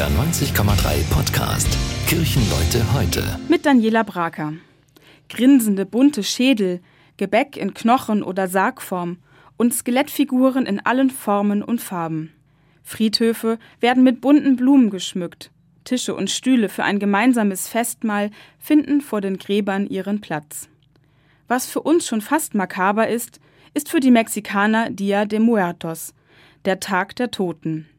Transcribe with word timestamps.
NDR 0.00 0.18
90,3 0.18 1.04
Podcast. 1.10 1.68
Kirchenleute 2.06 2.94
heute. 2.94 3.38
Mit 3.50 3.66
Daniela 3.66 4.02
Braker. 4.02 4.54
Grinsende 5.28 5.84
bunte 5.84 6.22
Schädel, 6.22 6.80
Gebäck 7.18 7.58
in 7.58 7.74
Knochen- 7.74 8.22
oder 8.22 8.48
Sargform 8.48 9.18
und 9.58 9.74
Skelettfiguren 9.74 10.64
in 10.64 10.80
allen 10.80 11.10
Formen 11.10 11.62
und 11.62 11.82
Farben. 11.82 12.32
Friedhöfe 12.82 13.58
werden 13.80 14.02
mit 14.02 14.22
bunten 14.22 14.56
Blumen 14.56 14.88
geschmückt. 14.88 15.50
Tische 15.84 16.14
und 16.14 16.30
Stühle 16.30 16.70
für 16.70 16.84
ein 16.84 16.98
gemeinsames 16.98 17.68
Festmahl 17.68 18.30
finden 18.58 19.02
vor 19.02 19.20
den 19.20 19.36
Gräbern 19.36 19.86
ihren 19.86 20.22
Platz. 20.22 20.70
Was 21.46 21.66
für 21.66 21.82
uns 21.82 22.06
schon 22.06 22.22
fast 22.22 22.54
makaber 22.54 23.08
ist, 23.08 23.38
ist 23.74 23.90
für 23.90 24.00
die 24.00 24.10
Mexikaner 24.10 24.88
Dia 24.88 25.26
de 25.26 25.40
Muertos, 25.40 26.14
der 26.64 26.80
Tag 26.80 27.16
der 27.16 27.30
Toten. 27.30 27.89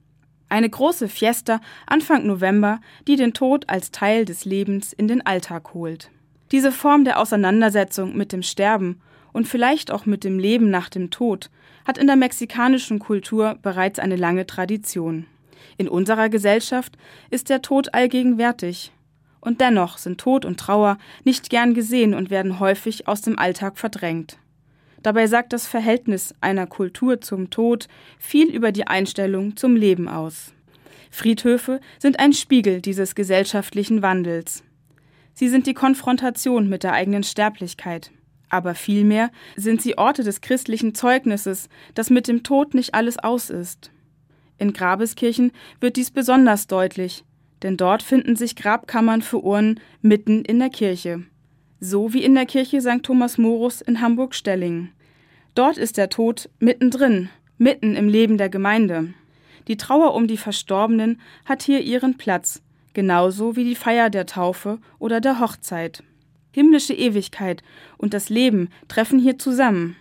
Eine 0.51 0.69
große 0.69 1.07
Fiesta 1.07 1.61
Anfang 1.87 2.27
November, 2.27 2.81
die 3.07 3.15
den 3.15 3.33
Tod 3.33 3.69
als 3.69 3.91
Teil 3.91 4.25
des 4.25 4.43
Lebens 4.43 4.91
in 4.91 5.07
den 5.07 5.25
Alltag 5.25 5.73
holt. 5.73 6.11
Diese 6.51 6.73
Form 6.73 7.05
der 7.05 7.19
Auseinandersetzung 7.19 8.17
mit 8.17 8.33
dem 8.33 8.43
Sterben 8.43 8.99
und 9.31 9.47
vielleicht 9.47 9.91
auch 9.91 10.05
mit 10.05 10.25
dem 10.25 10.39
Leben 10.39 10.69
nach 10.69 10.89
dem 10.89 11.09
Tod 11.09 11.49
hat 11.85 11.97
in 11.97 12.05
der 12.05 12.17
mexikanischen 12.17 12.99
Kultur 12.99 13.59
bereits 13.61 13.97
eine 13.97 14.17
lange 14.17 14.45
Tradition. 14.45 15.25
In 15.77 15.87
unserer 15.87 16.27
Gesellschaft 16.27 16.97
ist 17.29 17.47
der 17.47 17.61
Tod 17.61 17.93
allgegenwärtig. 17.93 18.91
Und 19.39 19.61
dennoch 19.61 19.97
sind 19.97 20.19
Tod 20.19 20.43
und 20.43 20.59
Trauer 20.59 20.97
nicht 21.23 21.49
gern 21.49 21.73
gesehen 21.73 22.13
und 22.13 22.29
werden 22.29 22.59
häufig 22.59 23.07
aus 23.07 23.21
dem 23.21 23.39
Alltag 23.39 23.77
verdrängt. 23.77 24.37
Dabei 25.03 25.27
sagt 25.27 25.53
das 25.53 25.65
Verhältnis 25.67 26.33
einer 26.41 26.67
Kultur 26.67 27.21
zum 27.21 27.49
Tod 27.49 27.87
viel 28.19 28.49
über 28.49 28.71
die 28.71 28.87
Einstellung 28.87 29.55
zum 29.55 29.75
Leben 29.75 30.07
aus. 30.07 30.53
Friedhöfe 31.09 31.81
sind 31.99 32.19
ein 32.19 32.33
Spiegel 32.33 32.81
dieses 32.81 33.15
gesellschaftlichen 33.15 34.01
Wandels. 34.01 34.63
Sie 35.33 35.49
sind 35.49 35.65
die 35.65 35.73
Konfrontation 35.73 36.69
mit 36.69 36.83
der 36.83 36.93
eigenen 36.93 37.23
Sterblichkeit. 37.23 38.11
Aber 38.49 38.75
vielmehr 38.75 39.31
sind 39.55 39.81
sie 39.81 39.97
Orte 39.97 40.23
des 40.23 40.41
christlichen 40.41 40.93
Zeugnisses, 40.93 41.69
dass 41.93 42.09
mit 42.09 42.27
dem 42.27 42.43
Tod 42.43 42.73
nicht 42.73 42.93
alles 42.93 43.17
aus 43.17 43.49
ist. 43.49 43.91
In 44.57 44.73
Grabeskirchen 44.73 45.51
wird 45.79 45.95
dies 45.95 46.11
besonders 46.11 46.67
deutlich, 46.67 47.23
denn 47.63 47.77
dort 47.77 48.03
finden 48.03 48.35
sich 48.35 48.55
Grabkammern 48.55 49.21
für 49.21 49.43
Urnen 49.43 49.79
mitten 50.01 50.43
in 50.43 50.59
der 50.59 50.69
Kirche 50.69 51.23
so 51.83 52.13
wie 52.13 52.23
in 52.23 52.35
der 52.35 52.45
Kirche 52.45 52.79
St. 52.79 53.01
Thomas 53.01 53.39
Morus 53.39 53.81
in 53.81 54.01
Hamburg-Stelling. 54.01 54.89
Dort 55.55 55.77
ist 55.77 55.97
der 55.97 56.09
Tod 56.09 56.47
mittendrin, 56.59 57.29
mitten 57.57 57.95
im 57.95 58.07
Leben 58.07 58.37
der 58.37 58.49
Gemeinde. 58.49 59.15
Die 59.67 59.77
Trauer 59.77 60.13
um 60.13 60.27
die 60.27 60.37
Verstorbenen 60.37 61.19
hat 61.43 61.63
hier 61.63 61.81
ihren 61.81 62.17
Platz, 62.17 62.61
genauso 62.93 63.55
wie 63.55 63.63
die 63.63 63.75
Feier 63.75 64.11
der 64.11 64.27
Taufe 64.27 64.77
oder 64.99 65.19
der 65.21 65.39
Hochzeit. 65.39 66.03
Himmlische 66.51 66.93
Ewigkeit 66.93 67.63
und 67.97 68.13
das 68.13 68.29
Leben 68.29 68.69
treffen 68.87 69.17
hier 69.17 69.39
zusammen. 69.39 69.95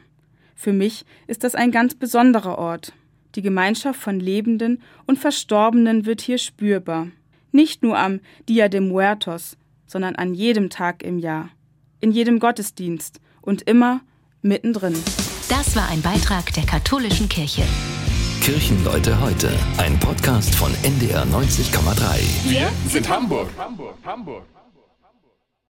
Für 0.55 0.75
mich 0.75 1.07
ist 1.29 1.45
das 1.45 1.55
ein 1.55 1.71
ganz 1.71 1.95
besonderer 1.95 2.59
Ort. 2.59 2.93
Die 3.37 3.43
Gemeinschaft 3.43 3.99
von 3.99 4.21
Lebenden 4.21 4.83
und 5.07 5.19
Verstorbenen 5.19 6.05
wird 6.05 6.21
hier 6.21 6.39
spürbar. 6.39 7.09
Nicht 7.53 7.83
nur 7.83 7.99
am 7.99 8.21
Dia 8.49 8.69
de 8.69 8.81
Muertos, 8.81 9.57
sondern 9.87 10.15
an 10.17 10.35
jedem 10.35 10.69
Tag 10.69 11.03
im 11.03 11.19
Jahr 11.19 11.49
in 12.01 12.13
jedem 12.13 12.39
Gottesdienst 12.39 13.21
und 13.43 13.63
immer 13.63 14.01
mittendrin. 14.43 14.95
Das 15.49 15.77
war 15.77 15.89
ein 15.89 16.03
Beitrag 16.03 16.53
der 16.55 16.65
katholischen 16.65 17.29
Kirche. 17.29 17.63
Kirchenleute 18.41 19.21
heute, 19.21 19.51
ein 19.77 19.99
Podcast 20.01 20.55
von 20.55 20.73
NDR 20.83 21.25
90,3. 21.25 22.51
Wir 22.51 22.71
sind 22.89 23.09
Hamburg. 23.09 23.49
Hamburg, 23.59 23.97
Hamburg. 24.05 24.45